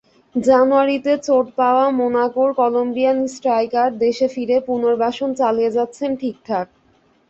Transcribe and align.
জানুয়ারিতে 0.35 1.13
চোট 1.25 1.45
পাওয়া 1.57 1.85
মোনাকোর 1.99 2.49
কলম্বিয়ান 2.59 3.19
স্ট্রাইকার 3.33 3.89
দেশে 3.99 4.27
ফিরে 4.33 4.57
পুনর্বাসন 4.67 5.29
চালিয়ে 5.39 5.75
যাচ্ছেন 5.77 6.09
ঠিকঠাক। 6.21 6.67